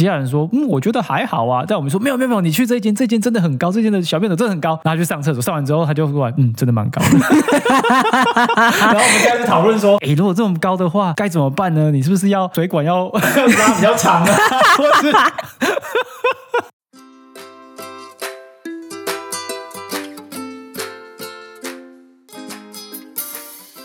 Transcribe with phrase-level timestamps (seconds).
[0.00, 1.62] 其他人说，嗯，我觉得还好啊。
[1.68, 4.80] 但我们说没有没有没有，你去这间，这间真的很高，这间的小便斗真的很高。
[4.82, 7.08] 然后去上厕所，上完之后他就说，嗯，真的蛮高的。
[7.20, 11.90] 然后我们开始讨论说，哎，如果这么高的话，该怎么办呢？
[11.90, 14.34] 你是不是要水管要 拉比较长啊？
[14.78, 15.12] 或是？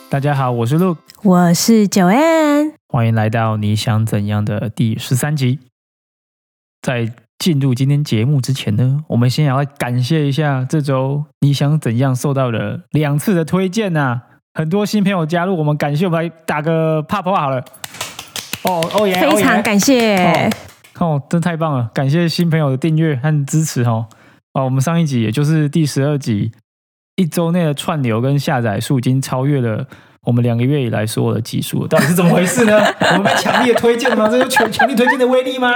[0.10, 5.60] 大家好，我是 Luke，我是九 N，欢迎来到你想怎样的第十三集。
[6.86, 14.22] 在进入今天节目之前呢，我们先要来感谢一下这周你想怎样受到的两次的推荐呐，
[14.54, 17.58] 很多新朋友加入，我们感谢，我们来打个啪啪好了。
[18.66, 20.52] 哦哦耶，非常感谢
[21.00, 24.06] 哦，真太棒了，感谢新朋友的订阅和支持哦。
[24.54, 26.52] 哦，我们上一集也就是第十二集。
[27.16, 29.88] 一周内的串流跟下载数已经超越了
[30.26, 32.78] 我们两个月以来所有的技术，到底是怎么回事呢？
[33.14, 34.28] 我们被强烈推荐了吗？
[34.28, 35.72] 这是强强力推荐的威力吗？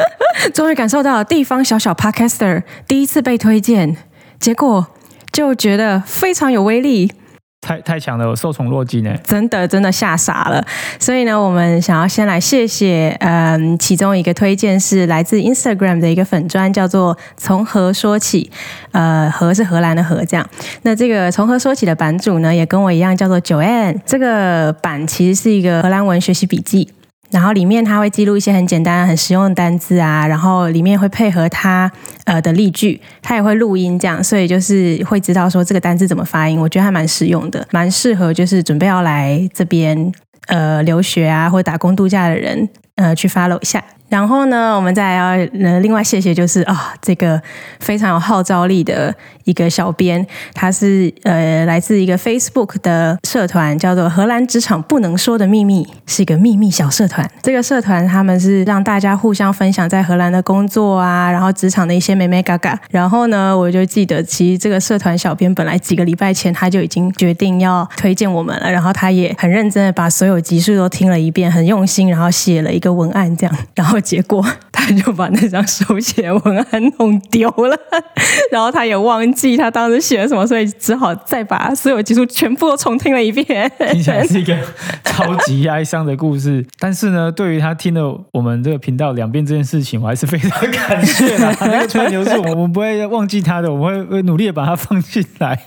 [0.54, 3.96] 终于感受到地方小小 Podcaster 第一次被推荐，
[4.38, 4.86] 结果
[5.30, 7.12] 就觉得非常有威力。
[7.60, 10.64] 太太强了，受宠若惊呢，真的真的吓傻了。
[10.98, 18.50] 所以呢，我们想要先来谢谢，嗯，其中一个推荐是来自 Instagram 的一个粉砖，叫做从何说起，
[18.92, 20.48] 呃，何是荷兰的荷，这样。
[20.82, 24.00] 那这个从何说起的版主呢，也跟我一样叫做九 n。
[24.06, 26.88] 这个版其实是一个荷兰文学习笔记。
[27.30, 31.90] 然后里面它会记录一些很简单、很实用的单字啊，然后里面会配合它
[32.24, 36.60] 呃的例句，它也会录音这样，所以就是会知道说这个单字怎么发音。
[36.60, 40.12] 我觉得还蛮实用的，蛮适合就是准备要来这边
[40.48, 43.82] 呃留学啊或者打工度假的人呃去 follow 一下。
[44.10, 45.26] 然后呢，我们再要
[45.62, 47.40] 呃另外谢谢就是啊这个
[47.78, 57.30] 非常有号召力的一个小编，他是呃来自一个 Facebook 的社团，叫做荷兰职场不能说的秘密，是一个秘密小社团。
[57.40, 62.76] 这个社团他们是让大家互相分享在荷兰的工作啊，然后职场的一些美美嘎嘎。
[62.90, 73.99] 然后呢，我就记得其实这个社团小编本来几个礼拜前他就已经决定要推荐我们了，然后他也很认真的把所有集数都听了一遍，很用心，然后写了一个文案这样，然后。
[74.00, 77.76] 结果 他就把那张手写文案弄丢了，
[78.50, 83.70] 然后他也忘记他当时写了什么，所以只好再把所有技术全部都重听了一遍。
[83.92, 84.56] 听起来是一个
[85.04, 91.56] 超级哀伤的故事， 但是呢，对于他听了我们这个频道两遍这件事情，我还是非常感谢的。
[91.60, 95.58] 那个串流是我们不会忘记他的，我们会会努力的把它放进来。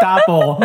[0.00, 0.58] Double，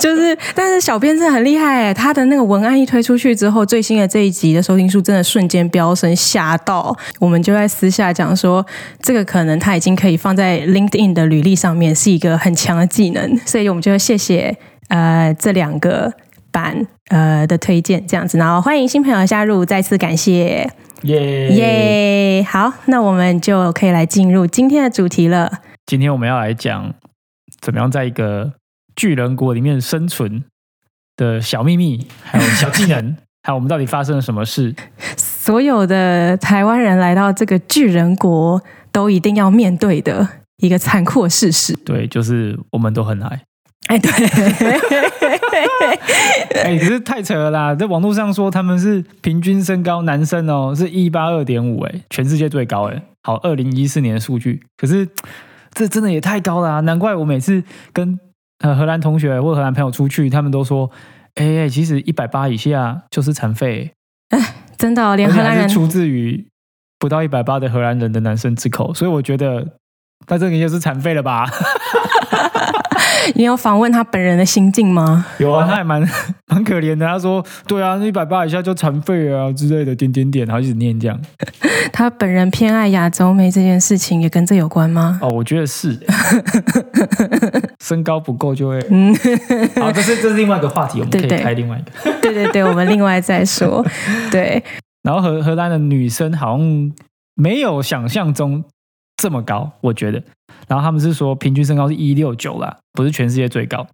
[0.00, 8.64] 就是，但是小编真的很厉害，他的那个文案一推出去之后，最新的这一集的收听数真的瞬间飙升，吓到我们就在私下讲说，
[9.00, 14.56] 这个可能他已经可以放在 LinkedIn 的履历上面，是一个很强的技能，所以我们就谢谢
[14.88, 16.12] 呃这两个
[16.50, 20.70] 版呃的推荐，这样子，然后欢迎新朋友加入，再次感谢，
[21.02, 25.60] 耶耶，好，那我们就可以来进入今天的主题了。
[25.86, 26.94] 今天我们要来讲。
[27.60, 28.52] 怎么样在一个
[28.94, 30.44] 巨人国里面生存
[31.16, 34.72] 的小秘密，还有小技能， 还有我们到底发生了什么事？
[35.48, 40.28] 所有的台湾人来到这个巨人国，都一定要面对的
[40.58, 41.72] 一个残酷的事实。
[41.86, 43.40] 对，就是我们都很矮。
[43.86, 44.10] 哎，对。
[46.62, 47.74] 哎，可是太扯了啦！
[47.74, 53.02] 在网络上说他们是平均身高，男生哦是一八二点五，哎，全世界最高哎。
[53.22, 55.08] 好，二零一四年的数据，可是。
[55.72, 56.80] 这真的也太高了啊！
[56.80, 58.20] 难怪我每次跟
[58.58, 60.90] 呃荷兰同学或荷兰朋友出去，他们都说
[61.36, 63.92] ：“哎，其实一百八以下就是残废。”
[64.28, 64.38] 哎，
[64.78, 66.46] 真的，连荷兰人出自于
[66.98, 69.66] 不到一百八的荷兰人的男生之口，所以我觉得
[70.26, 71.44] 他这个就是残废了吧。
[73.34, 75.26] 你有访问他本人的心境吗？
[75.38, 76.00] 有啊，他还蛮
[76.48, 77.06] 蛮可怜的。
[77.06, 81.20] 他说：“对啊，那一百八以下就残废啊之类的，点点点，然后一直念这样。
[81.92, 85.18] ”他本人偏爱亚洲妹这件事情也跟这有关吗？
[85.22, 85.98] 哦，我觉得是，
[87.84, 88.78] 身高不够就会。
[88.90, 89.14] 嗯，
[89.76, 92.12] 好，这是这是另外一个话题，我们可以开另外一个。
[92.20, 93.84] 对对对，我们另外再说。
[94.30, 94.62] 对，
[95.02, 96.92] 然后荷荷兰的女生好像
[97.34, 98.64] 没有想象中
[99.18, 100.22] 这么高，我觉得。
[100.66, 103.86] 然后他们是说平均身高是一六九啦，不是全世界最高。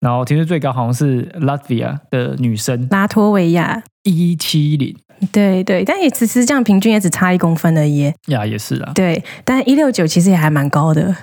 [0.00, 4.94] 然后听说最高好像是拉脱维亚的女生，拉脱维亚一七零。
[5.32, 8.12] 对对，但也其实这样，平均也只差一公分而已。
[8.26, 8.92] 呀，也是啊。
[8.94, 11.14] 对，但一六九其实也还蛮高的。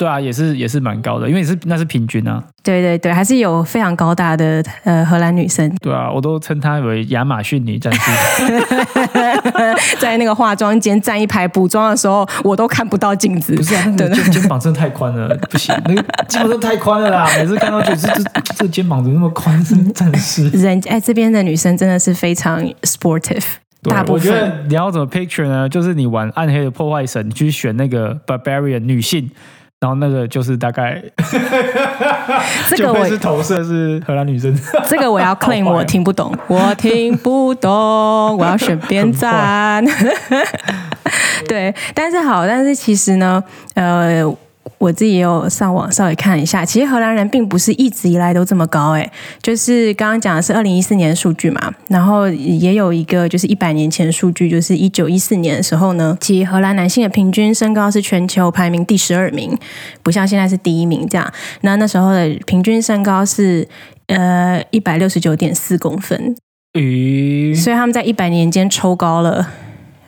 [0.00, 2.42] 对啊，也是也是蛮高的，因为是那是平均啊。
[2.62, 5.70] 对对对，还是有非常高大的呃荷兰女生。
[5.82, 8.10] 对啊，我都称她为亚马逊女战士。
[10.00, 13.54] 在那个化妆间站一排补妆的时候，我都看不到镜子。
[13.54, 17.28] 不是啊，那个肩肩膀真的太宽了，不行，那个肩膀真的太宽了啦！
[17.36, 18.22] 每次看到就是这
[18.56, 19.62] 这肩膀怎么那么宽？
[19.62, 20.48] 是战士。
[20.48, 23.44] 人哎，这边的女生真的是非常 sportive。
[23.82, 25.68] 对大部我觉得你要怎么 picture 呢？
[25.68, 29.30] 就是你玩暗黑的破坏神，你去选那个 barbarian 女性，
[29.80, 31.02] 然后那个就是大概
[32.68, 34.54] 这个我是投射是荷兰女生。
[34.86, 39.82] 这个我要 claim 我听不懂，我听不懂，我要选边站。
[41.48, 43.42] 对，但是好，但是其实呢，
[43.74, 44.24] 呃。
[44.80, 49.12] 我自己也有上网稍微看一下，其实荷兰人并不是一直以来都这么高，诶，
[49.42, 59.54] 就是刚刚讲的是二零一四年的数据嘛，然后也有一个就是一百年前的数据，就是一九一四年的时候呢，其实荷兰男性的平均身高是全球排名第十二名，
[60.02, 61.30] 不像现在是第一名这样。
[61.60, 63.68] 那那时候的平均身高是
[64.06, 66.34] 呃一百六十九点四公分，
[66.72, 69.46] 咦，所以他们在一百年间抽高了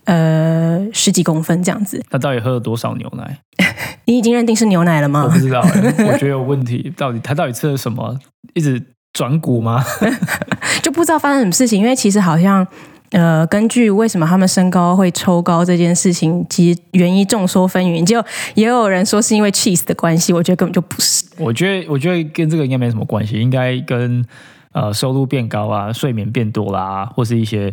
[0.05, 2.03] 呃十几公分这样子。
[2.11, 3.39] 他到底喝了多少牛奶？
[4.07, 5.39] 你已经认定是牛奶了吗我不？
[5.39, 6.93] 知道、欸， 我觉得有问题。
[6.97, 8.19] 到底他到底吃了什么？
[8.55, 8.83] 一直
[9.13, 9.85] 转骨吗？
[10.83, 12.67] 就不知道发生什么事情，因为其实好像。
[13.13, 21.23] 呃，根据为什么他们身高会抽高这件事情，其实原因众说纷纭，就也有人说是因为 cheese 的关系，我觉得根本就不是。
[21.37, 24.25] 我觉得，我觉得跟这个应该没什么关系，应该跟
[24.73, 27.73] 呃收入变高啊、睡眠变多啦，或是一些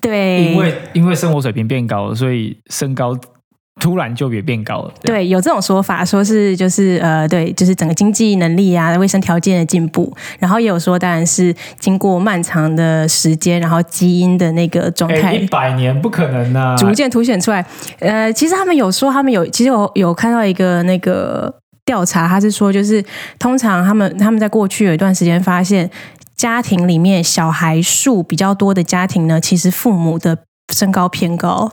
[0.00, 3.18] 对，因为因为生活水平变高了，所以身高
[3.80, 4.92] 突然就也变高了。
[5.02, 16.76] 对，有这种说法，说是就是呃，对，就是整个经济能力啊、卫生条件的进步，然后也有说，当然是经过漫长的时间，然后基因的那个状哎，态一百年不可能啊！
[16.76, 17.64] 逐渐凸显出来。
[17.98, 21.52] 呃，其实他们有说，他们有其实有有看到一个那个
[21.86, 23.02] 调查，他是说，就是
[23.38, 25.90] 通常他们他们在过去有一段时间发现，
[26.42, 30.38] 家庭里面小孩数比较多的家庭呢，其实父母的
[30.74, 31.70] 身高偏高。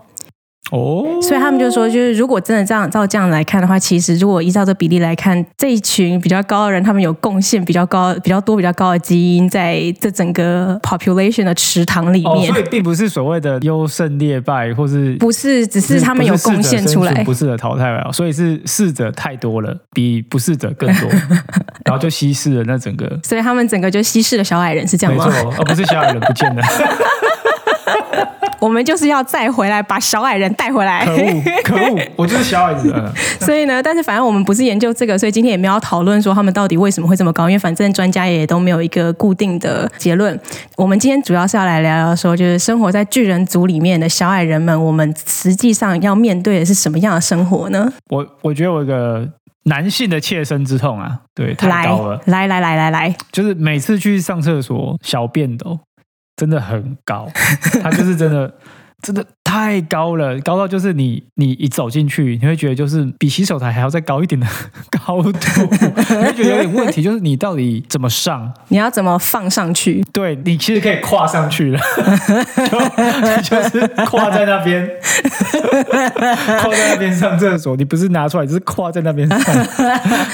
[0.72, 17.24] 哦，所以他们就说，就是如果真的这样照这样来看的话，其实如果依照这比例来看，这一群比较高的人，他们有贡献比较高、比较多、比较高的基因，在这整个 population 的池塘里哦，面，所以并不是所谓的优胜劣败，或是不是只是他们有贡献出来。
[17.24, 21.10] 不是的淘汰了，所以是适者太多了，比不适者更多，
[21.86, 23.20] 然后就稀释了那整个。
[23.24, 26.62] 所以他们整个就稀释了小矮人，是这样没错吗？，而不是小矮人不见了，
[28.60, 31.14] 我们就是要再回来把小矮人带回来可。
[31.14, 32.92] 恶 可恶，我就是小矮子。
[32.96, 40.38] 嗯 所以呢，但是反正我们不是研究这个，所以今天也没有要讨论说他们到底为什么会这么高，因为反正专家也都没有一个固定的结论。
[40.76, 47.92] 我们今天主要是要来聊聊说，就是生活在巨人族里面的小矮人们，我们实际上要面对的是什么样的生活呢？
[48.10, 49.28] 我我觉得我有一个
[49.64, 55.80] 男性的切身之痛啊，对，太来高了，来来来来来，就是每次去上厕所小便斗
[56.40, 57.30] 真的很高，
[57.84, 58.50] 他就是真的
[59.02, 64.46] 真的太高了，高到就是你你一走进去，你会觉得就是比洗手台还要再高一点的
[65.06, 68.52] 高度，你会觉得有点问题， 就是你到底怎么上？
[68.68, 70.04] 你要怎么放上去？
[70.12, 71.80] 对你其实可以跨上去了，
[73.44, 74.90] 就就是跨在那边，
[76.62, 79.40] 跨在那边上厕所，你不是拿出来，就是跨在那边上，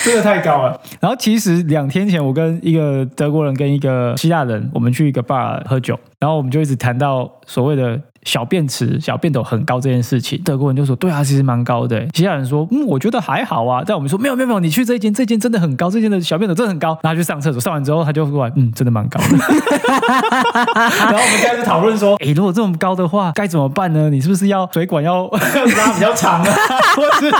[0.03, 0.81] 真的太高了。
[0.99, 8.01] 然后其实两天前，我跟一个德国人跟一个希腊人，我们去一个 bar 喝酒，然后我们就一直谈到所谓的。
[8.25, 19.27] 小便池、小便斗很高这件事情，德国人就说：“对啊，其实蛮高的。”其他人说：“嗯，我觉得还好啊。”但我们说：“没有，没有，没有，你去这间，这间真的很高，这间的小便斗真的很高。”然后他去上厕所，上完之后他就说：“嗯，真的蛮高的。
[19.37, 24.09] ”然后我们开始讨论说：“诶，如果这么高的话，该怎么办呢？
[24.09, 25.27] 你是不是要水管要
[25.77, 26.51] 拉比较长啊，
[26.97, 27.31] 或是？”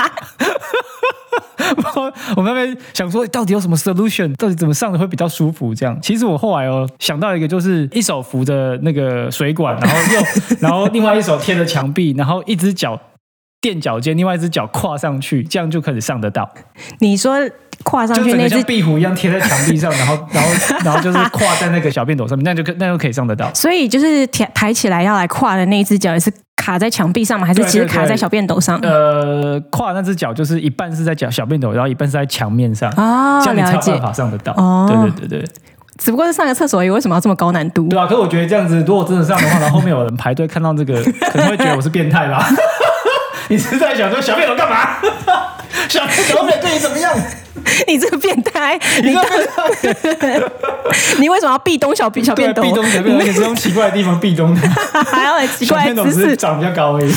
[2.35, 4.35] 我们那边想说，到底有什么 solution？
[4.35, 5.73] 到底怎么上的会比较舒服？
[5.73, 10.21] 这样，其实我后来哦想到一个，就是一手扶着那个水管，然后又
[10.61, 12.99] 然后另外一手贴着墙壁，然后一只脚
[13.65, 16.47] 垫脚尖，另外一只脚跨上去，这样就可以上得到。
[16.99, 17.35] 你说
[17.83, 20.49] 跨上去那只，壁虎一样贴在墙壁上， 然后然后
[20.83, 23.51] 然后就是跨在那个小便斗上面， 那就可那就可以上得到。
[23.55, 27.47] 所以就是抬抬起来要来跨的那一只脚也是卡在墙壁上吗？
[27.47, 28.77] 还是其实卡在小便斗上？
[28.83, 34.53] 呃，跨那只脚就是一半是在脚小便斗，然后一半是在墙面上，哦这样你才有办法上得到。
[34.53, 35.49] 哦对对对对。
[35.97, 37.87] 只不过是上个厕所而已，为什么要这么高难度？
[37.87, 42.45] 对啊，可是我觉得这样子，如果真的上的话，然后后面有人排队看到这个，可能会觉得我是变态吧？
[43.49, 44.97] 你是在想说小便斗干嘛？
[45.89, 47.13] 小便斗没对你怎么样？
[47.87, 48.79] 你这个变态！
[49.01, 50.51] 你你这个
[51.19, 52.61] 你为什么要壁咚小小对便斗？
[52.61, 54.61] 壁咚小便斗，而且是用奇怪的地方壁咚的。
[54.69, 56.35] 还要很奇怪的姿势。
[56.35, 57.11] 长比较高而已。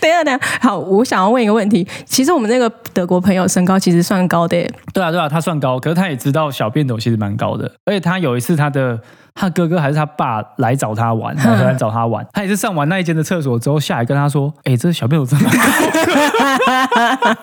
[0.00, 1.86] 等一下，等一下，好，我想要问一个问题。
[2.04, 8.98] 其实我们那个德国朋友身高其实算高的耶，对啊，对啊，他算高，可是他也知道小便斗其实蛮高的，而且他有一次他的
[9.36, 12.26] 他哥哥还是他爸来找他玩， 来找他玩。
[12.32, 15.52] 他也是上完那一间的厕所之后下来跟他说：“哎、这小朋友真的高。”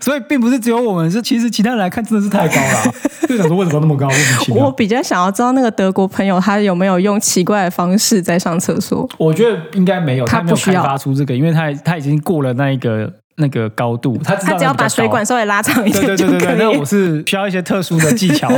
[0.00, 2.94] 所以并不是只有我们，是其实其他人来看真的是太高了啊、
[3.28, 4.08] 就想说为什么那么高？
[4.54, 4.72] 我。
[4.72, 9.06] 比较想要知道那个德国朋友他有没有用奇怪的方式在上厕所。
[9.18, 16.38] 我觉得应该没有，他没有开他不需要发出这个，因为他他已经过了那一个那个高度，他他只要把水管稍微拉长一对点就可以。
[16.38, 18.48] 对对对对，那我是需要一些特殊的技巧。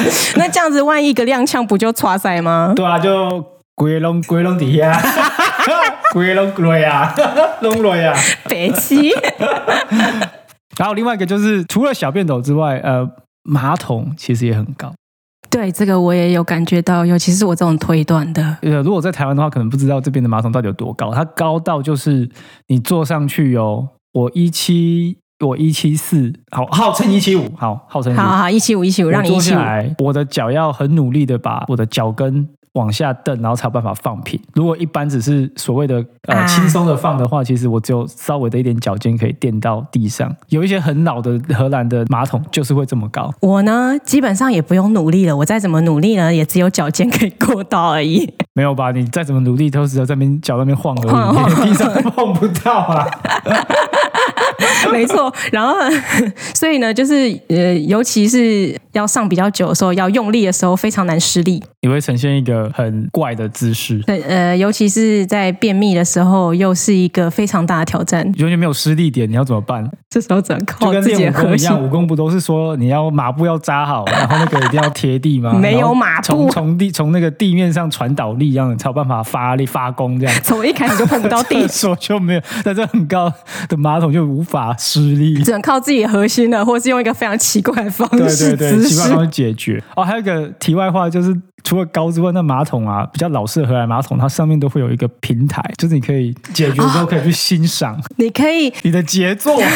[0.36, 2.72] 那这样子，万一一个踉跄，不就刷塞吗？
[2.76, 5.00] 对啊，就鬼龙鬼龙底下，
[6.12, 7.14] 鬼龙鬼啊，
[7.62, 8.14] 龙雷啊。
[8.48, 9.10] 北七，
[10.76, 13.08] 然后另外一个就是除了小便斗之外，呃，
[13.42, 14.92] 马桶其实也很高。
[15.50, 21.12] 对这个我也有感觉到，尤其是我这种推断的，呃，如果在台湾的话，可能不知道这边的马桶到底有多高。
[21.14, 22.28] 它高到就是
[22.66, 28.14] 你坐上去哦，我一七，我一七四，好，号称一七五，好，号称。
[28.16, 29.54] 好好好，一七五一七五，让你一七五。
[29.54, 34.40] 下来，我的脚要很努力的把我的脚跟往下蹬，然后才有办法放平。
[34.54, 40.34] 如果一般只是所谓的呃啊轻松的放的话，其实我只有稍微的一点脚尖可以垫到地上。
[40.48, 43.32] 有一些很老的荷兰的马桶就是会这么高。
[43.40, 48.28] 我呢，基本上也不用努力了，我再怎么努力呢，也只有脚尖可以够到而已。
[48.54, 48.90] 没有吧？
[48.90, 53.06] 你再怎么努力，都只有在那边脚那边晃而晃已，地上碰不到啊。
[54.92, 55.74] 没错，然后，
[56.54, 57.14] 所以呢，就是
[57.48, 61.62] 呃，尤其是要上比较久的时候，要用力的时候，非常难施力。
[61.82, 68.24] 你会呈现一个很怪的姿势，对，呃，尤其是在便秘的时候，又是一个非常大的挑战。
[68.24, 69.88] 完全没有施力点，你要怎么办？
[70.10, 71.84] 这时候只能就靠跟自己的核心练武功一样，。
[71.84, 75.52] 武功不都是说你要马步要扎好，然后 那个一定要贴地吗？
[75.52, 80.40] 没有马步从从地从那个地面上传导力，这样才有办法发力发功这样。
[80.42, 83.32] 从一开始就碰不到地厕，所就没有，在这很高
[83.68, 85.42] 的马桶就无法施力。
[85.44, 88.88] 只能靠自己的核心的，或是用一个非常奇怪的方式对对，姿势。
[88.88, 89.82] 奇怪方式解决。
[89.94, 99.60] 哦，还有一个题外话，就是除了高之外，那马桶啊，比较老式的荷兰马桶，它上面都会有一个平台，就是你可以解决之后可以去欣赏你可以，你的杰作。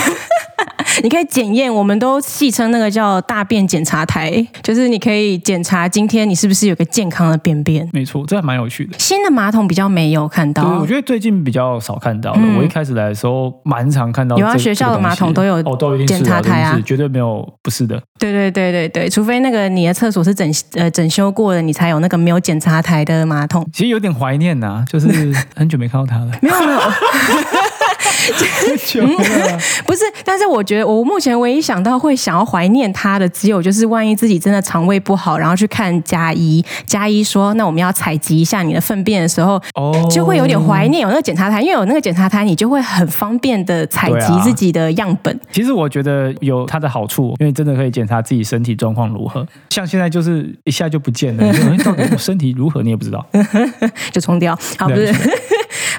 [1.03, 7.89] 你可以检验，我们都戏称那个叫大便检查台，就是你可以检查今天你是不是有个健康的便便。
[7.93, 8.99] 没错，这还蛮有趣的。
[8.99, 12.39] 新的马桶比较没有看对，到我，觉得最近比较少看到了。
[12.41, 14.43] 嗯我一开始来的时候，蛮常看到这。
[14.43, 18.01] 有啊学校的马桶都有哦，都一定是检查台啊是绝对没有不是的。
[18.19, 23.67] 对对对对对，除非那个你的厕所是整呃整修过的，你才有那个没有检查台的马桶。
[23.73, 25.09] 其实有点怀念呐、就是
[25.57, 26.31] 很久没看到它了。
[26.43, 27.72] 没有没有，很
[28.87, 29.59] 久了。
[29.87, 45.39] 不是，但是我觉得我目前唯一想到会想要怀念他的，只有就是万一自己真的肠胃不好，然后去看加医，加医说那我们要采集一下你的粪便的时候，哦，就会有点怀念有那个检查台，因为有那个检查台，你就会很方便的采集自己的样本。
[45.51, 49.47] 其实我觉得有它的好处，因为真的可以检查自己身体状况如何。
[49.71, 53.25] 像现在就是一下就不见了，你到底我身体如何你也不知道。
[54.13, 54.59] 就冲掉。
[54.79, 55.13] 好，不是，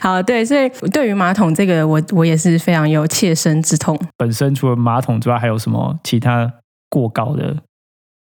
[0.02, 4.00] 好，对，所以对于马桶这个，我我也是非常有切身之痛。
[4.18, 6.52] 本身除了马桶之外，还有什么其他
[6.90, 7.58] 过高的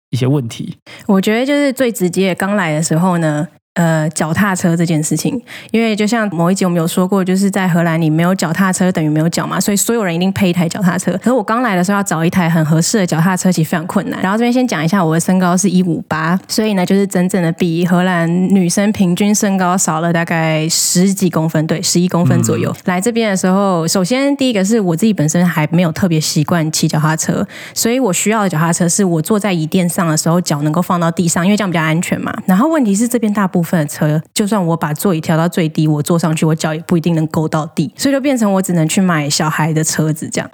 [0.09, 0.77] 一些问题？
[1.07, 3.47] 我觉得就是最直接，刚来的时候呢。
[3.75, 11.11] 呃，脚踏车这件事情，因为就像某一集我们有说过，就是在荷兰你没有脚踏车等于没有脚嘛，所以所有人一定配一台脚踏车。
[11.13, 14.21] 可是我刚来的时候要找一台很合适的脚踏车，其实非常困难。
[14.21, 22.71] 然后这边先讲一下，我的身高是一五八，所以呢，就是整整的比荷兰女生平均身高少了大概十几公分，对，十一公分左右。
[22.85, 32.31] 来这边的时候，首先第一个是我自己本身还没有特别习惯骑脚踏车，所以我需要的脚踏车是我坐在椅垫上的时候，脚能够放到地上，因为这样比较安全嘛。
[32.45, 40.49] 然后问题是这边大部分的车，就算我把座椅调到最低，我坐上去，我脚也不一定能够到地，所以就变成我只能去买小孩的车子，这样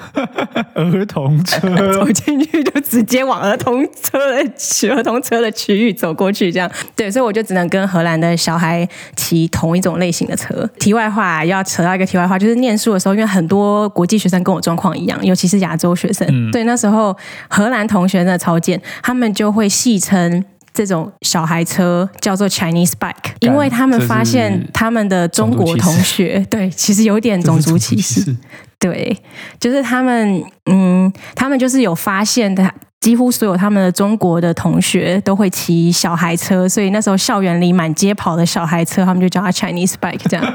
[0.76, 1.60] 儿童车
[1.94, 10.70] 走进去就直接往儿童车的区儿童车的区域走过去，这样对，所以我就只能跟荷兰的小孩骑同一种类型的车。
[10.80, 17.16] 题外话要扯到一个题外话，就是念书的时候，因为很多国际学生跟我状况一样，尤其是亚洲学生，对，那时候
[17.50, 20.44] 荷兰同学真的超贱，他们就会戏称。
[20.74, 28.36] 这种小孩车叫做 Chinese bike，因为他们发现他们的中国同学， 对，其实有点种族歧视，
[28.80, 29.18] 对，
[29.60, 32.72] 就是他们，嗯，他们就是有发现的，
[33.02, 40.46] 几乎所有他们的中国的同学都会骑小孩车，所以那时候校园里满街跑的小孩车，他们就叫它 Chinese bike 这样。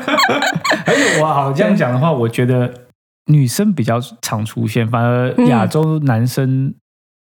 [0.87, 2.73] 而且我好这样讲的话，我觉得
[3.27, 6.75] 女生比较常出现，反而亚洲男生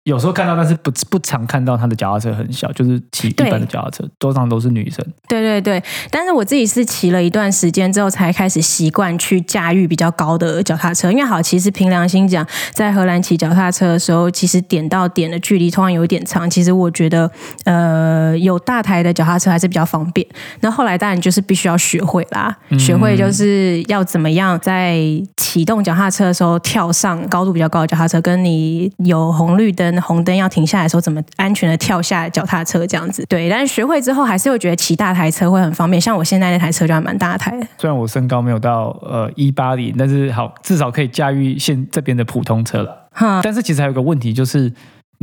[0.04, 5.04] 有时候看到，但是不不常看到他的脚踏车很小，就是骑一般的脚踏车，通常都是女生。
[5.28, 11.10] 对对对，但是我自己是骑了一段时间之后，才开始习惯去驾驭比较高的脚踏车。
[11.10, 16.50] 因为好，其实凭良心讲，在荷兰骑脚踏车的时候，其实点到点的距离通常有一点长。
[16.50, 17.30] 其实我觉得，
[17.64, 20.26] 呃，有大台的脚踏车还是比较方便。
[20.60, 25.00] 那后来当然就是必须要学会啦，学会就是要怎么样在
[25.36, 33.24] 启动脚踏车的时候跳上高度比较高的脚踏车，跟你有红绿灯、红灯要停下来的时候，怎么安全的跳下脚踏车这样子。
[33.28, 36.00] 对，但是学会之后还是会觉得骑大台车会很方便。
[36.00, 37.66] 像我现在那台车就还蛮大台的。
[37.78, 43.08] 虽然我身高没有到呃一八零，但是好至少可以驾驭现这边的普通车了。
[43.12, 44.72] 哈，但是其实还有个问题就是。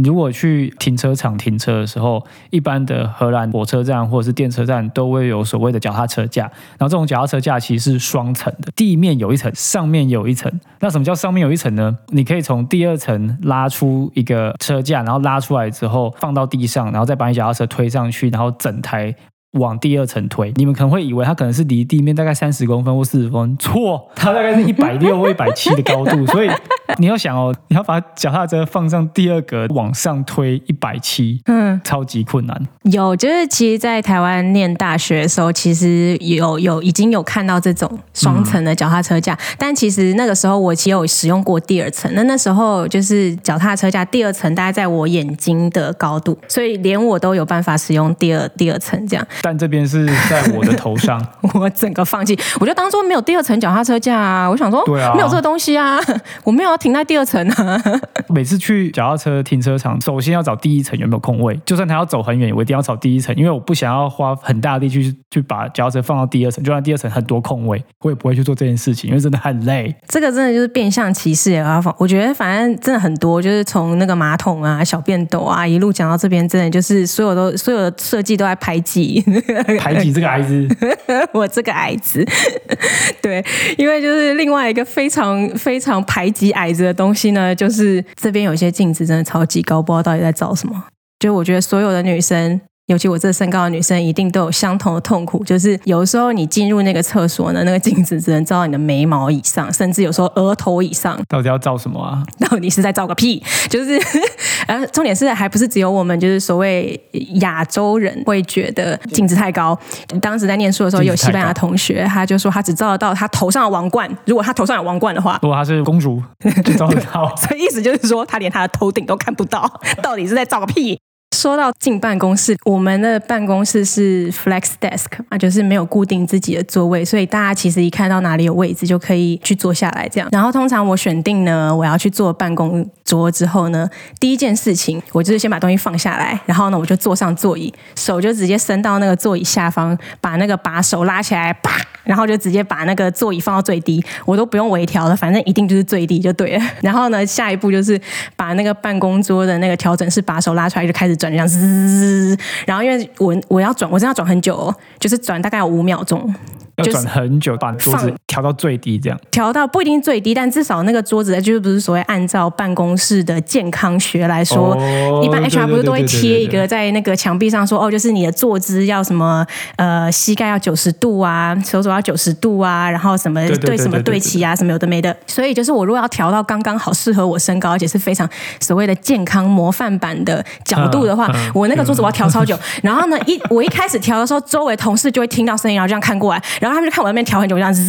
[0.04, 10.52] 如果去停车场停车的时候，一般的荷兰火车站或者是电车站都会有所谓的脚踏车架，然后这种脚踏车架其实是双层的，地面有一层，上面有一层。
[10.80, 11.98] 那什么叫上面有一层呢？
[12.08, 19.14] 你可以从第二层拉出一个车架，然后拉出来之后放到地上，然后再把你脚踏车推上去，然后整台
[19.54, 20.52] 往第二层推。
[20.56, 26.26] 你们可能会以为它可能是离地面大概三十公分或四十公分，错，它大概是一百六或一百七的高度。
[26.28, 26.50] 所以
[26.98, 32.62] 你要想哦，你要把脚踏车放上第二格往上推一百七，嗯，超级困难。
[32.84, 42.12] 有，就是其实，在台湾念大学的时候，其实有有已经有看到这种双层的脚踏车架，但其实那个时候我其实有使用过第二层。
[42.16, 49.26] 那那时候就是脚踏车架第二层大概在我眼睛的高度，所以连我都有办法使用第二第二层这样。
[49.42, 51.24] 但这边是在我的头上，
[51.56, 54.50] 我整个放弃，我就当做没有第二层脚踏车架啊。
[54.50, 56.00] 我想说，对啊没有这个东西啊，
[56.44, 57.82] 我没有要停在第二层啊。
[58.30, 61.60] 每次去脚踏车停车场，首先要找第一层有没有空位。
[61.66, 66.64] 就算他要走很远，我一定要找第一层，因为我不想要花很大的力去去把脚踏车放到第二层。
[66.64, 69.96] 就算第二层很多空位，我也不会去做这件事情，因为真的很累。
[70.08, 71.82] 这个真的就是变相歧视啊！
[71.98, 79.24] 我觉得反正真的很多，就是从那个马桶啊、小便斗啊，一路讲到这边，真的就是所有都所有的设计都在排挤
[79.80, 80.68] 排挤这个矮子，
[81.34, 82.26] 我这个矮子。
[83.22, 83.44] 对，
[83.78, 90.86] 因为就是另外一个非常非常排挤矮子的东西呢，就是这边有一些镜子真的超级高，不知道到底在照什么。
[91.20, 92.60] 就我觉得所有的女生。
[92.90, 101.16] 尤其我这身高的女生，一定都有相同的痛苦，就是有时候你进入那个厕所呢，那个镜子只能照到你的眉毛以上，甚至有时候额头以上。
[101.28, 102.24] 到底要照什么啊？
[102.50, 103.44] 到底是在照个屁？
[103.70, 104.02] 就是，
[104.66, 107.00] 呃，重点是还不是只有我们，就是所谓
[107.36, 109.78] 亚洲人会觉得镜子太高。
[110.20, 116.20] 当时在念书的时候，有西班牙同学，他就说他只照得到他头上的王冠，如果他头上有王冠的话，如果他是公主，
[116.66, 117.32] 就照得到。
[117.38, 119.72] 所以意思就是说，他连他的头顶都看不到，
[120.02, 121.00] 到底是在照个屁？
[121.40, 130.28] 说到进办公室，我们的办公室是 flex desk 嘛，就是没有固定自己的座位，所以大家其实一看到哪里有位置就可以去坐下来这样。
[130.34, 141.72] 然后通常我选定呢，我要去坐办公桌之后呢，第一件事情我就是先把东西放下来，然后呢我就坐上座椅，手就直接伸到那个座椅下方，把那个把手拉起来，啪，
[142.04, 146.64] 然后就直接把那个座椅放到最低，我都不用微调了，反正一定就是最低就对了。
[146.82, 148.00] 然后呢，下一步就是
[148.36, 151.30] 把那个办公桌的那个调整式把手拉出来，就开始转。
[151.30, 156.34] 这样滋，然后因为我我要转，我真的要转很久哦，就是转大概有五秒钟，
[156.80, 159.20] 要转很久，把桌子调到最低，这样。
[159.32, 169.46] 调到不一定最低，但至少那个桌子就是不是所谓按照办公室的健康学来说，哦一般 HR 不是都会贴一个在那个墙壁上说，哦，就是你的坐姿要什么
[169.78, 187.82] 呃膝盖要九十度啊，手肘要九十度啊，然后什么对什么对齐啊，什么有的没的，所以就是我如果要调到刚刚好适合我身高，而且是非常所谓的健康模范版的角度的话，我那个桌子我要调超久，然后呢一我一开始调的时候，周围同事就会听到声音，然后这样看过来，然后他们就看我那边调很久，这样滋，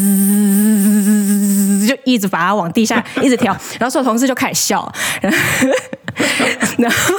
[1.87, 5.39] 就一直把它往地下 一直调，然后所有同事就开始笑，然后
[6.79, 7.15] 然后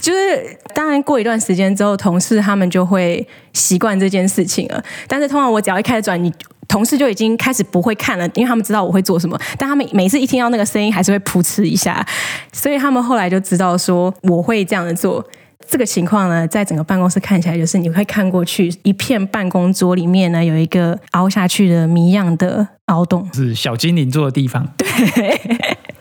[0.00, 6.32] 就是当然过一段时间之后，同事他们就会习惯这件事情了，但是通常我只要一开始转你。
[6.68, 12.06] 同事就已经开始不会看了，因为他们知道我会做什么，但他们每次一听到那个声音，还是会噗嗤一下，
[12.52, 15.20] 所以他们后来就知道说我会这样的做。
[15.68, 24.66] 这个情况呢，在整个办公室看起来，就是你会看过去一片办公桌里面呢，有一个凹下去的谜样的凹洞，是小精灵坐的地方。
[24.76, 25.40] 对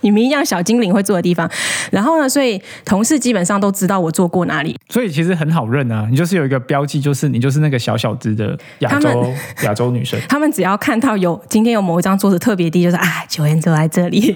[0.01, 1.49] 你们一样小精灵会坐的地方。
[1.91, 4.73] 然后呢，所以同事基本上都知道我坐过哪里。
[4.87, 10.17] 所以其实很好认啊，你就是有一个标记，就是你就是那个小小只的亚洲 亚洲女生。
[10.29, 14.33] 他们只要看到有今天有某一张桌子特别低，就是啊，九言坐在这里。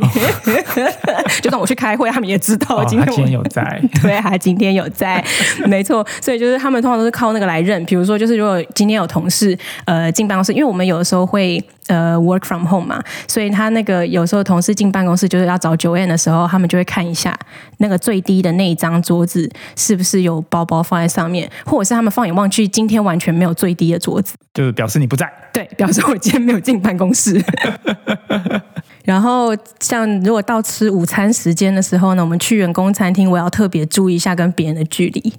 [1.41, 5.13] 就算我去开会，他们也知道哦，今天我、今天有在，对，他今天有在。
[5.13, 5.25] 爱，
[5.67, 6.05] 没错。
[6.21, 7.83] 所以就是他们通常都是靠那个来认。
[7.85, 17.37] 比如说，就是如果今天有同事呃进办公室，因为我们有的时候会呃 work from home 嘛，所以他那个有时候同事进办公室就是要找九 N 的时候，他们就会看一下
[17.77, 25.31] 那个最低的那一张桌子是不是有包包放在上面，或者是他们放眼望去，今天完全没有最低的桌子，就是表示你不在。
[25.51, 27.39] 对，表示我今天没有进办公室。
[29.05, 35.33] 然后，像如果到吃午餐时间的时候呢，我们去员工餐厅，我要特别注意一下跟别人的距离。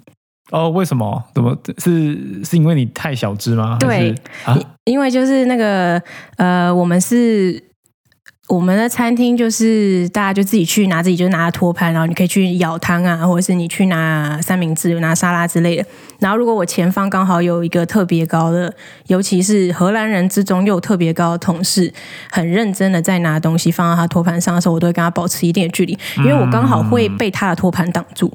[0.51, 1.23] 哦，为什么？
[1.33, 3.77] 怎么是是因为你太小只吗？
[3.79, 4.13] 对，
[4.85, 6.01] 因为就是那个
[6.37, 7.63] 呃，我们是。
[8.47, 15.85] 我们的餐厅就是大家就自己去拿自己就拿托盘，然后你可以去舀汤啊，或者是你去拿三明治、拿沙拉之类的。
[16.19, 18.71] 然后如果我前方刚好有一个特别高的，
[19.07, 21.91] 尤其是荷兰人之中又特别高的同事，
[22.29, 28.31] 很认真的在拿东西放到他托盘上的时候，我都会跟他保持一定的距离，因为我刚好会被他的托盘挡住。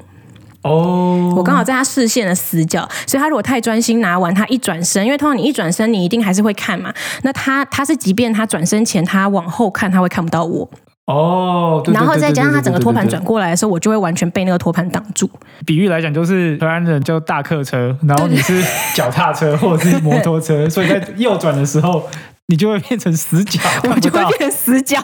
[0.63, 6.93] 哦，我刚好在他视线的死角，所以他如果太专心拿完，他一转身，因为通常你一转身，你一定还是会看嘛。
[7.23, 10.69] 那他他是即便他转身前他往后看，他会看不到我。
[11.07, 15.29] 哦，然后再加上他整个托盘转过来的时候，我就会完全被那个托盘挡住。
[15.65, 22.03] 比喻来讲，就是荷兰人叫大客车，然后你是脚踏车或者是摩托车，所以在右转的时候。
[22.51, 25.01] 你就会变成死角， 我就会变成死角，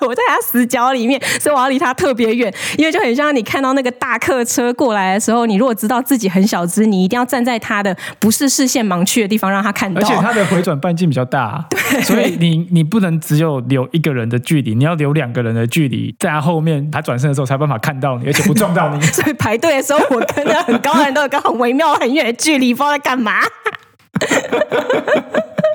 [0.00, 10.00] 我在他死角里面，所以我要离他特别远，因为就很像你看到那个大客车过来的时候，你如果知道自己很小只，你一定要站在他的不是视线盲区的地方，让他看到。
[10.00, 19.00] 而且他的回转半径比较大，对，所以你你不能只有留一个人的距离，你要留两个人的距离，在他后面，他转身的时候才办法看到你，而且不撞到你。
[19.12, 23.40] 所以排队的时候，我跟着很高的人都有个很微妙、很远的距离，不知道在干嘛。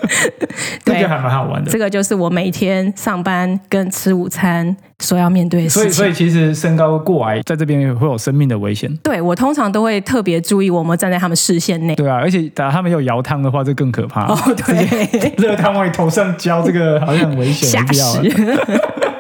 [0.86, 1.72] 这个还蛮好玩的。
[1.72, 5.92] 这个就是我每天上班跟吃午餐所要面对的事情。
[5.92, 8.94] 所以，所以其实身高过矮在这边会有生命的危险。
[9.04, 11.96] 对我通常都会特别注意，我们站在他们视线内。
[11.96, 14.26] 对啊，而且打他们有摇汤的话，这更可怕。
[14.26, 18.22] 哦，对，热 汤往你头上浇，这个好像很危险，吓死。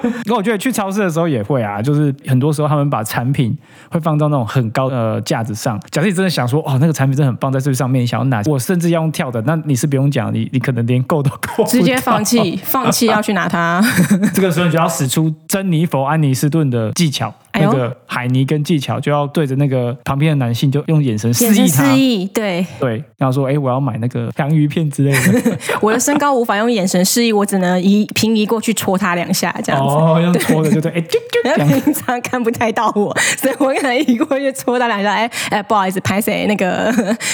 [0.26, 3.58] 那我觉得去超市的时候也会啊，就是很多时候他们把产品
[3.89, 5.80] 会放到那种很高的架子上。
[5.89, 13.84] 假设你真的想说，哦，那个产品真的很棒，在最上面想要拿，我甚至要用跳的，那你是不用讲，你你可能连够都够，直接放弃，放弃要去拿它。
[14.34, 17.34] 这个时候你就要使出珍妮佛·安妮斯顿的技巧。
[17.54, 25.58] 那个海尼跟技巧就要对着那个旁边的男性，就用眼神示意他，示意对对，然后说：“哎，我要买那个洋芋片之类的。
[25.82, 29.94] ”我的身高无法用眼神示意，我只能移平移过去戳他两下，这样子。
[29.94, 31.20] 哦，用戳的就对， 哎，就
[31.58, 35.12] 就 平常看不太到我，所以我可能移过去戳他两下。
[35.12, 36.92] 哎哎，不好意思，拍谁那个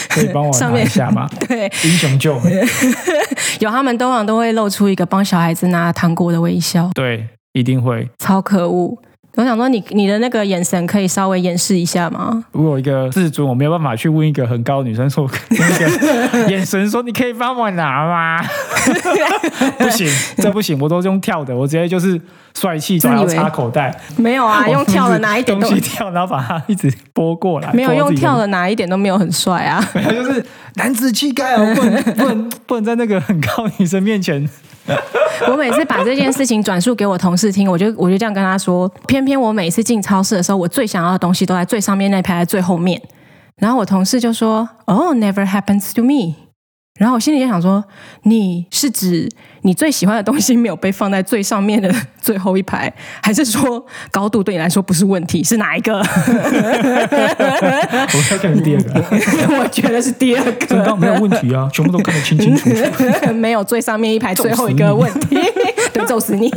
[0.10, 1.30] 可以帮我拿一下吗？
[1.48, 2.52] 对，英雄救美，
[3.60, 6.90] 有他们通常都会露出一个帮小孩子拿糖果的微笑。
[6.94, 8.10] 对，一定会。
[8.18, 8.98] 超可恶。
[9.40, 12.44] 我想说，你你的那个眼神可以稍微掩饰一下吗？
[12.52, 18.44] 我有一个自尊，我没有办法去问一个很高的女生说， 那个眼神说，你可以帮我拿吗？
[19.80, 20.06] 不行，
[20.40, 22.20] 这不行，我都用跳的，我直接就是
[22.54, 23.98] 帅气，然后插口袋。
[24.18, 27.72] 没有啊，用跳的拿一点东西跳，然后把它一直拨过来。
[27.72, 29.82] 没有用跳的拿一点都没有很帅啊。
[29.94, 34.50] 就是男子气概啊，不能不能不能在那个很高女生面前。
[35.52, 38.88] 我每次把这件事情转述给我同事听，我就我就这样跟他说。
[39.08, 43.02] 偏偏我每次进超市的时候，我最想要的东西都在最上面那排，在最后面。
[43.58, 46.36] 然后我同事就说：“哦，never happens to me。”
[47.00, 47.82] 然后我心里就想说
[48.24, 49.30] ：“你是指
[49.62, 55.42] 你最喜欢的东西没有被放在最上面的最后一排，还是说高度对你来说不是问题？
[55.42, 56.04] 是哪一个？” 我
[58.32, 59.02] 要看是第二个。
[59.58, 60.52] 我觉得是第二个。
[60.68, 62.76] 身高没有问题啊，全部都看得清清楚楚。
[63.34, 65.38] 没有最上面一排最后一个问题，
[65.94, 66.52] 对，揍死你。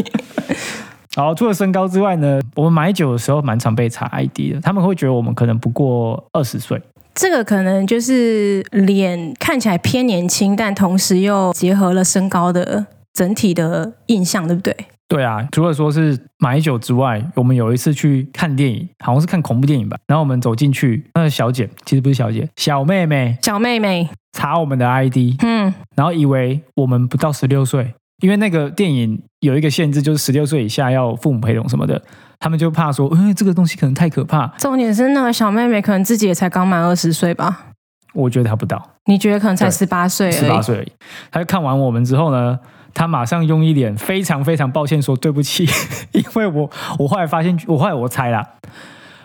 [1.14, 6.82] 好，除了身高之外呢，我们买酒的时候蛮常被查 ID 的，他们会觉得我们可能不过二十岁。
[7.14, 14.74] 这个可能就是脸看起来偏年轻，但同时又结合了身高的整体的印象，对不对？
[15.08, 19.98] 对啊，除了说是买酒之外，我们有一次去看电影，好像是看恐怖电影吧。
[20.06, 32.00] 然后我们走进去，那个小姐其实不是小姐，小妹妹，小妹妹查我们的 ID，嗯，然后以为我们不到十六岁，因为那个电影有一个限制，就是十六岁以下要父母陪同什么的。
[32.38, 34.46] 他们就怕说，嗯，这个东西可能太可怕。
[34.58, 37.66] 重点是那个小妹妹可能自己也才刚满二十岁吧？
[38.14, 38.90] 我觉得她不到。
[39.06, 40.30] 你觉得可能才十八岁？
[40.30, 40.92] 十八岁而已。
[41.30, 42.58] 她就看完我们之后呢，
[42.94, 45.66] 她马上用一脸非常非常抱歉说对不起，
[46.12, 48.46] 因为我我后来发现，我后来我猜啦，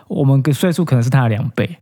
[0.07, 1.77] 我们的岁数可能是她的两倍。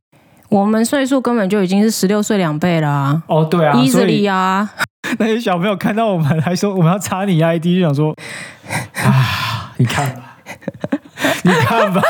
[0.56, 3.22] 我们岁数根本就已经是十六岁两倍了啊。
[3.28, 4.70] 哦，对啊，easily 啊。
[5.20, 8.15] 那些小朋友看到我们还说我们要查你 ID，就想说
[9.04, 10.38] 啊，你看吧。
[11.44, 12.02] 你看吧，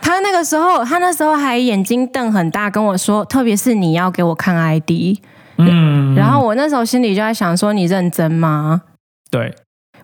[0.00, 5.18] 他那个时候，他那时候还眼睛瞪很大，跟我说，特别是你要给我看 ID，
[5.56, 8.82] 嗯，然后我那时候心里就在想说，你认真吗？
[9.30, 9.52] 对，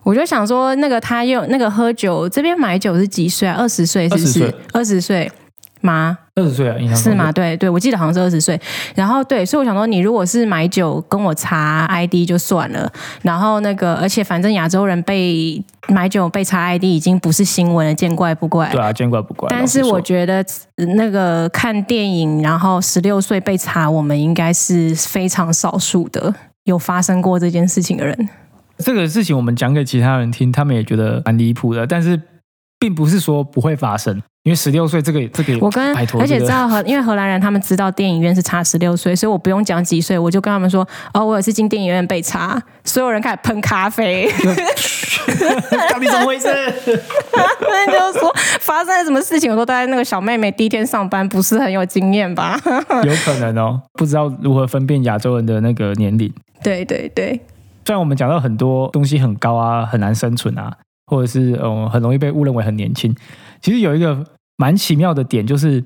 [0.03, 3.55] 我就想说，那个他又那个喝酒，这边买酒是几岁啊？
[3.59, 4.55] 二十岁是不是岁？
[4.73, 5.31] 二十岁
[5.85, 6.17] 吗？
[6.35, 7.31] 二十岁啊，印象是吗？？
[7.31, 8.59] 对对，我记得好像是二十岁。
[8.95, 18.69] 然后对，所以我想说，你如果是买酒跟我查 ID 就算了，然后那个，而且反正亚洲人被买酒被查 ID 已经不是新闻了，见怪不怪。
[18.71, 19.47] 对啊，见怪不怪。
[19.49, 20.43] 但是我觉得
[20.75, 26.33] 呃那个看电影，然后十六岁被查，我们应该是非常少数的
[26.65, 28.29] 有发生过这件事情的人。
[28.79, 32.21] 这个事情我们讲给其他人听，他们也觉得蛮离谱的，但是
[32.77, 35.83] 并不是说不会发生，因为十六岁这个这个，我跟
[36.19, 44.31] 而且知道荷，因为荷兰人他们知道电影院是差十六岁，所以我不用讲几岁，我就跟他们说，哦，我有一次进电影院被查，所有人开始喷咖啡，
[45.91, 46.47] 到底怎么回事？
[47.33, 49.49] 他 们就说发生了什么事情。
[49.49, 52.55] 我说大概那个小妹妹第一天上班不是很有经验吧？
[53.03, 56.31] 有可能哦，不知道如何分辨亚洲人的那个年龄。
[56.61, 57.29] 对对对，
[57.85, 60.71] 虽然我们讲到很多东西很高啊，很难生存啊，
[61.07, 63.15] 或者是嗯很容易被误认为很年轻，
[63.59, 64.23] 其实有一个
[64.57, 65.83] 蛮奇妙的点，就是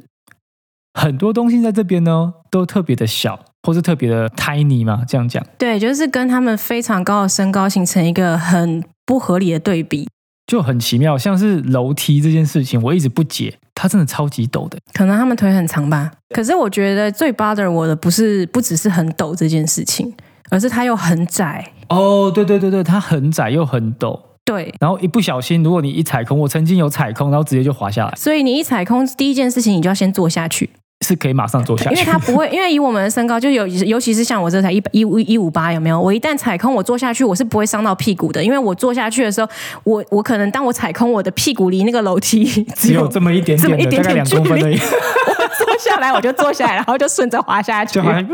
[0.94, 5.46] 很多东西在这边呢都特别的小，或是特别的 tiny 嘛，这样讲。
[5.58, 10.08] 对，就是跟他们非常高的身高形成一个很不合理的对比。
[10.48, 14.80] 就很奇妙，像是楼梯这件事情，我一直不解，它真的超级陡的。
[14.94, 20.12] 可能他们腿很长吧，可是我觉得最 bother 我的不是不只是很陡这件事情，
[20.50, 21.72] 而是它又很窄。
[21.90, 30.68] 哦，对对对对，它很窄又很陡，对，然后一不小心，如果你一踩空，我曾经有踩空，然后直接就滑下来，所以你一踩空，第一件事情你就要先坐下去，
[31.06, 32.10] 是可以马上坐下去因为去。
[32.10, 36.02] 它不会，因为以我们的身高，就有尤其是像我这才一百一五一五八，有没有？
[36.02, 39.48] 我一旦踩空，我坐下去，我是不会伤到屁股的，因为我坐下去的时候，
[39.84, 48.02] 我我可能当我踩空，我的屁股离那个楼梯只只有这么一点这么点，一点点两公分而已， 我坐下来我就坐下来，然后就顺着滑下去就。
[48.02, 48.28] 好像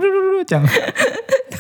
[0.48, 0.66] 这样。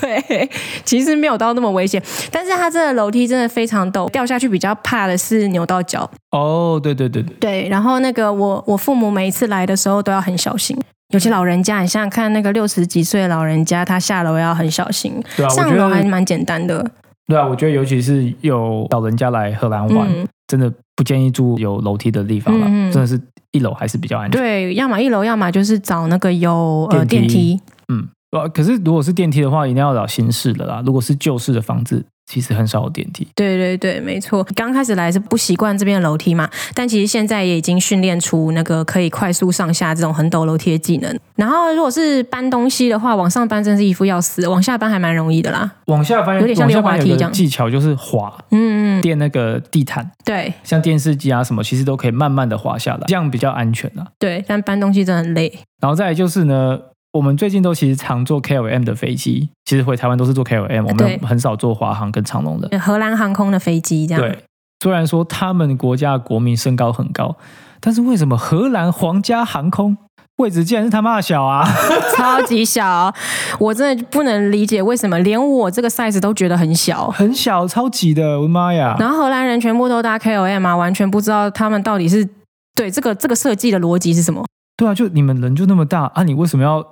[0.01, 0.49] 对，
[0.83, 6.09] 其实没有到那么危险，但是它这个楼梯真的非常陡，掉下去比较怕的是扭到脚。
[6.31, 10.77] 哦，对对对对，对，然后那个我我父母每一次来的时候都要很小心，
[11.09, 16.85] 尤其老人家，你想想看，那个六十几岁的老人家，他下楼要很小心，对啊，我上楼还蛮简单的。
[17.27, 23.19] 对啊，我觉得尤其是有老人家来荷兰玩，嗯，真的不建议住有楼梯的地方了，真的是
[23.51, 24.39] 一楼还是比较安全。
[24.39, 27.59] 对，要么一楼，要么就是找那个有呃电梯。
[27.87, 30.83] 嗯，呃，可是如果是电梯的话，一定要找新式的啦。
[30.85, 33.25] 如果是旧式的房子，其实很少有电梯。
[33.33, 34.43] 对对对，没错。
[34.55, 41.19] 刚开始来是不习惯这边的楼梯嘛，但其实现在也已经训练出那个可以快速上下这种很陡楼梯的技能。
[41.35, 45.71] 然后如果是搬东西的话，往上搬真是一副要死，往下搬还蛮容易的啦。
[45.85, 54.07] 往下搬，有点像滑梯这样技巧就是滑嗯，嗯垫那个地毯，对像电视机啊什么，其实都可以慢慢的滑下来，这样比较安全啊。
[54.19, 55.59] 对，但搬东西真的很累。
[55.79, 56.79] 然后再来就是呢，
[57.15, 62.77] 我们最近都其实常坐 KLM 的飞机，其实回台湾都是坐 KLM，我对们很少坐华航跟长龙的。
[62.77, 64.21] 荷兰航空的飞机这样。
[64.21, 64.43] 对，
[64.81, 67.37] 虽然说他们国家的国民身高很高，
[67.79, 69.95] 但是为什么荷兰皇家航空
[70.39, 71.65] 位置竟然是他妈的小啊？
[72.17, 73.13] 超级小，
[73.59, 77.09] 我真的不能理解为什么连我这个 size 都觉得很小。
[77.11, 78.97] 很小，超级的，我的妈呀！
[78.99, 82.27] 然后荷兰人全部都搭 KLM 啊，完全不知道他们到底是
[82.75, 84.43] 对这个这个设计的逻辑是什么。
[84.75, 86.85] 对啊，就你们人就那么大啊，你为什么要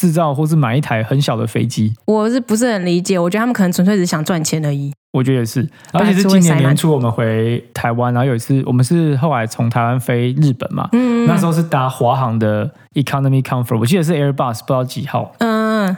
[0.00, 1.92] 制造或是买一台很小的飞机？
[2.06, 3.18] 我是不是很理解？
[3.18, 4.90] 我觉得他们可能纯粹只是想赚钱而已。
[5.12, 15.94] 我觉得也是，而且是今年年初我们回台湾，然后有一次我们是后来从台湾飞日本嘛，嗯，那时候是搭华航的 Economy Comfort，我记得是 Airbus，不知道几号，嗯，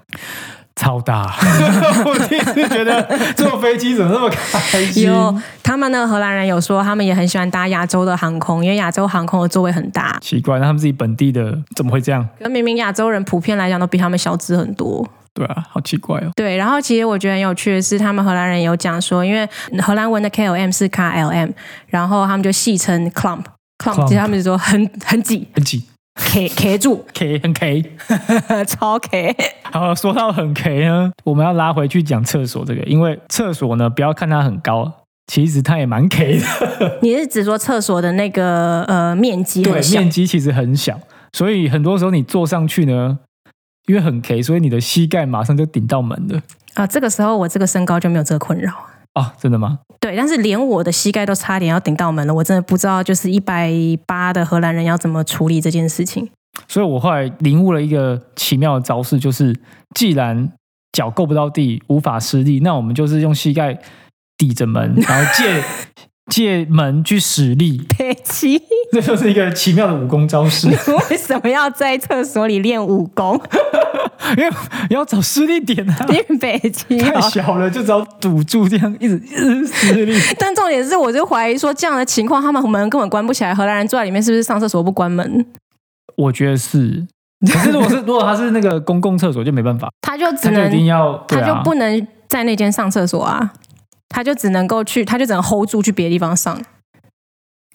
[0.77, 1.35] 超大。
[2.05, 3.03] 我第一次觉得
[3.37, 5.05] 坐飞机怎么那么开心？
[5.07, 10.19] 有他们那个荷兰人有说，他们也很喜欢搭亚洲的航空，因为亚洲航空的座位很大。
[10.21, 12.27] 奇怪，那他们自己本地的怎么会这样？
[12.41, 15.09] 可明明亚洲人普遍来讲都比他们小只很多。
[15.35, 16.31] 对啊，好奇怪哦。
[16.37, 19.49] 对，然后其实我觉得很有趣的是，他们荷兰人有讲说，因为
[19.81, 21.53] 荷兰文的 KLM 是 KLM，
[21.87, 23.45] 然后他们就戏称 clump。
[23.79, 25.83] clump，Clump 其实他们就说很很挤很挤
[26.15, 27.93] ，K K 住，，K 很 K。
[28.67, 29.35] 超 K。
[29.65, 34.93] 好，说到很 K 呢，我们要拉回去讲厕所这个，因为厕所呢，不要看它很高，
[35.27, 36.99] 其实它也蛮 K 的。
[37.01, 40.11] 你是指说厕所的那个呃面积对面？
[40.11, 41.01] 积其实很小，
[41.33, 43.19] 所以很多时候你坐上去呢，
[43.87, 46.41] 因为很 K，所以你的膝盖马上就顶到门了。
[46.75, 48.73] 啊，这个时候我这个身高就没有这个困扰。
[49.15, 49.79] 哦，真的吗？
[50.03, 53.71] 对，但是连我的膝盖都差点要顶到门了，我真的不知道，就是一百
[54.05, 56.29] 八的荷兰人要怎么处理这件事情。
[56.67, 59.57] 所以我后来领悟了一个奇妙的招式，就是
[59.95, 60.53] 既然
[60.91, 63.79] 脚够不到地，无法施力，那我们就是用膝盖
[64.37, 65.63] 抵着门， 然后借
[66.33, 68.59] 借门去使力，北齐，
[68.91, 70.67] 这就是一个奇妙的武功招式。
[71.11, 73.39] 为什么要在厕所里练武功？
[74.39, 74.51] 因为
[74.89, 77.21] 要找施力点啊，因为北齐太哦。
[77.31, 80.19] 小了，就只要堵住这样一直一直施力。
[80.41, 83.55] 但重点是，我就怀疑说，这样的情况，他们门根本关不起来。
[83.55, 85.45] 荷兰人坐在里面，是不是上厕所不关门？
[86.17, 87.07] 我觉得是，
[87.47, 93.53] 可是如果是如果他是那个公共厕所就没办法，他就只他就一能定要，对他就啊，不能在那间上厕所啊，
[94.13, 96.61] 他就只能够去，他就只能 hold 住去别的地方上。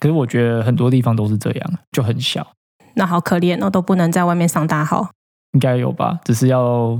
[0.00, 2.46] 可是我觉得很多地方都是这样，就很小，
[2.94, 5.10] 那好可怜哦，都不能在外面上大号。
[5.52, 6.98] 应该有吧，只是要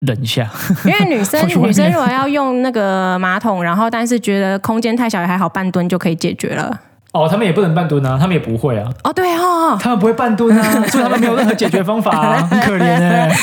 [0.00, 0.50] 忍一下。
[0.84, 6.80] 因为女生 女生如果要用那个马桶，然后但是觉得空间太小，也还好半蹲就可以解决了。
[7.12, 13.34] 哦，他们也不能半蹲啊，他们也不会啊，哦，对哦，他们不会半蹲啊，所以他们没有任何解决方法啊， 很可怜哎、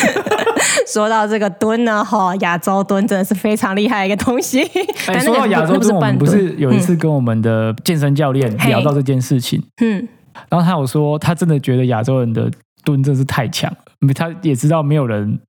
[0.88, 4.62] 说到这个蹲呢，哈、亚洲蹲真的是非常厉害的一个东西。
[5.08, 10.08] 哎，说到亚洲蹲，我们不是有一次跟我们的健身教练聊到这件事情，嗯，
[10.50, 12.50] 然后他有说，他真的觉得亚洲人的
[12.84, 13.72] 蹲真是太强，
[14.02, 15.40] 因为他也知道没有人，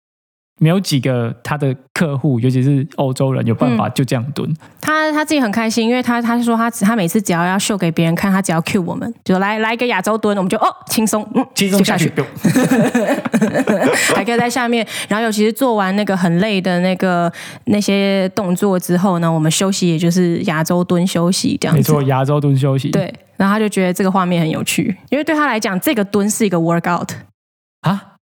[0.58, 4.50] 没有几个他的客户，尤其是欧洲人有办嗯法就这样蹲。
[4.80, 12.10] 他他自己很开心，因为他他说他他每次只要要秀给别人看，他只要 cue 我们，就来来一个亚洲蹲，我们就哦轻松，嗯，轻松下去，
[14.14, 14.86] 还可以在下面。
[15.08, 17.30] 然后尤其是做完那个很累的那个
[17.66, 21.78] 那些动作之后呢，我们休息也就是亚洲蹲休息这样子。
[21.78, 22.90] 没错，亚洲蹲休息。
[22.90, 27.10] 对，然后他就觉得这个画面很有趣，因为对他来讲，这个蹲是一个 workout。
[27.82, 28.15] 啊，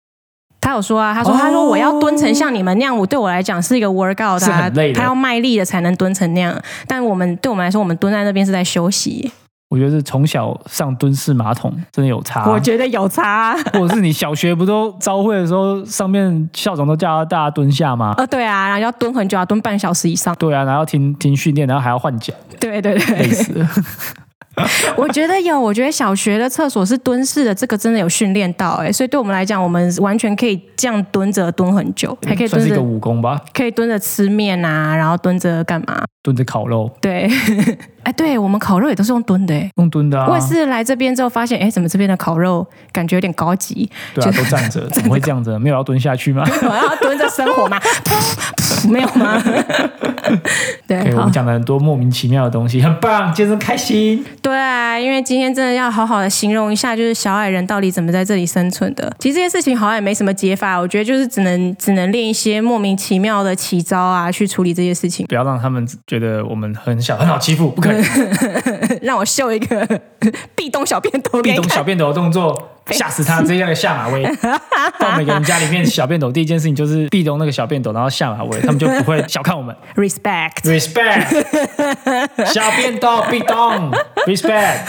[0.64, 6.58] 他有说啊，他说、哦他说我要蹲成像你们那样，我对我来讲是一个 workout 是啊很累，的他要卖力的才能蹲成那样。
[6.88, 9.32] 但我们对我们来说，我们蹲在那边是在休息。
[9.70, 12.48] 我觉得是从小上蹲式马桶真的有差。
[12.48, 13.58] 我觉得有差、啊。
[13.74, 18.14] 或者是你小学不都招会的时候，上面校长都叫大家蹲下吗？
[18.20, 20.36] 呃，对啊，然后要蹲很久，要蹲半小时以上。
[20.36, 23.68] 对啊，然后停停训练，然后还要换脚，对对累对，死了。
[24.96, 36.04] 我觉得有，我觉得小学的厕所是蹲式的，这个真的有训练到哎、所以对我们来讲，我们完全可以这样蹲着蹲很久，还可以算是一个蹲着武功吧，可以蹲着吃面啊，然后蹲着干嘛？
[36.22, 37.30] 蹲着烤肉，对，
[38.04, 40.28] 哎，对我们烤肉也都是用蹲的哎、用蹲的啊。
[40.30, 43.90] 我也是来这边之后发现，哎，怎么这边的烤肉感觉有点高级？
[44.14, 45.58] 对啊，都站着，怎么会 这样子？
[45.60, 46.44] 没有要蹲下去吗？
[46.62, 47.78] 我要蹲着生活吗？
[48.90, 49.42] 没有吗？
[50.88, 54.24] 对，对，我好们，讲了很多莫名其妙的东西，很棒，健身开心。
[54.42, 59.14] 对啊，因为今天真的要好好的形容一下，就是小矮人到底怎么在这里生存的。
[59.20, 65.26] 其实这件事情好像也没什么解法，我觉得就是只能只能练一些莫名其妙的奇招啊，去处理这些事情。
[65.28, 68.04] 不要让他们觉得我们很小很好欺负，不可以。
[69.02, 69.86] 让我秀一个
[70.56, 71.62] 壁咚小便斗给你看。
[71.64, 73.42] 壁咚小便斗的动作，吓死他！
[73.42, 74.24] 这样的下马威，
[75.00, 79.76] 到每个人家里面小便斗，第一件事情就是壁咚那个小便斗，然后下马威，他们就不会小看我们。
[79.96, 81.44] Respect，Respect，
[82.52, 83.92] 小便斗壁咚
[84.28, 84.80] ，Respect。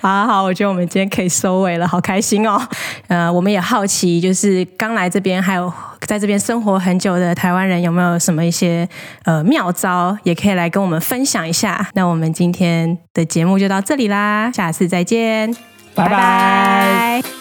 [0.00, 2.60] 好好，我觉得我们今天可以收尾了，好开心哦。
[3.08, 8.88] 呃，我们也好奇，就是刚来这边还有在这边生活很久的台湾人，有没有什么一些
[9.24, 11.88] 呃妙招，也可以来跟我们分享一下。
[11.94, 15.54] 那我们今天的节目就到这里啦，下次再见，
[15.94, 17.39] 拜拜。